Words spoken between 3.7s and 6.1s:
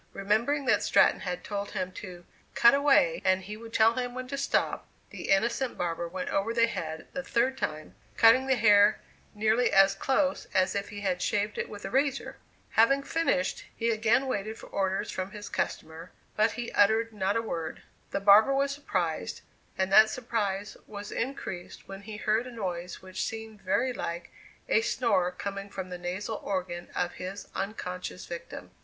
tell him when to stop," the innocent barber